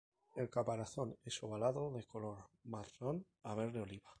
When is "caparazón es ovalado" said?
0.49-1.91